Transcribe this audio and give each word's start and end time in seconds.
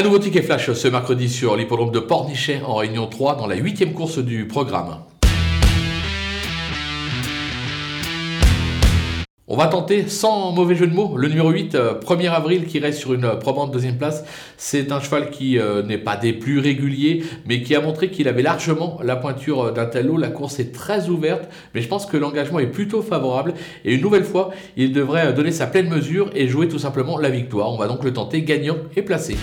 Un 0.00 0.02
nouveau 0.02 0.18
ticket 0.18 0.40
flash 0.40 0.72
ce 0.72 0.88
mercredi 0.88 1.28
sur 1.28 1.58
l'hippodrome 1.58 1.90
de 1.90 1.98
Pornichet 1.98 2.62
en 2.64 2.76
Réunion 2.76 3.06
3 3.06 3.36
dans 3.36 3.46
la 3.46 3.56
huitième 3.56 3.92
course 3.92 4.16
du 4.16 4.48
programme. 4.48 5.00
On 9.46 9.56
va 9.56 9.66
tenter, 9.66 10.08
sans 10.08 10.52
mauvais 10.52 10.74
jeu 10.74 10.86
de 10.86 10.94
mots, 10.94 11.18
le 11.18 11.28
numéro 11.28 11.50
8, 11.50 11.74
1er 11.74 12.28
euh, 12.28 12.32
avril, 12.32 12.64
qui 12.64 12.78
reste 12.78 12.98
sur 12.98 13.12
une 13.12 13.26
euh, 13.26 13.34
probante 13.34 13.72
deuxième 13.72 13.98
place. 13.98 14.24
C'est 14.56 14.90
un 14.90 15.00
cheval 15.00 15.28
qui 15.28 15.58
euh, 15.58 15.82
n'est 15.82 15.98
pas 15.98 16.16
des 16.16 16.32
plus 16.32 16.60
réguliers, 16.60 17.22
mais 17.44 17.60
qui 17.60 17.74
a 17.74 17.82
montré 17.82 18.08
qu'il 18.08 18.26
avait 18.26 18.40
largement 18.40 19.00
la 19.02 19.16
pointure 19.16 19.74
d'un 19.74 19.84
tel 19.84 20.10
La 20.16 20.30
course 20.30 20.60
est 20.60 20.72
très 20.72 21.10
ouverte, 21.10 21.50
mais 21.74 21.82
je 21.82 21.88
pense 21.88 22.06
que 22.06 22.16
l'engagement 22.16 22.58
est 22.58 22.68
plutôt 22.68 23.02
favorable. 23.02 23.52
Et 23.84 23.96
une 23.96 24.00
nouvelle 24.00 24.24
fois, 24.24 24.50
il 24.78 24.94
devrait 24.94 25.34
donner 25.34 25.52
sa 25.52 25.66
pleine 25.66 25.90
mesure 25.90 26.30
et 26.34 26.48
jouer 26.48 26.68
tout 26.68 26.78
simplement 26.78 27.18
la 27.18 27.28
victoire. 27.28 27.70
On 27.70 27.76
va 27.76 27.86
donc 27.86 28.02
le 28.02 28.14
tenter 28.14 28.40
gagnant 28.40 28.78
et 28.96 29.02
placé. 29.02 29.36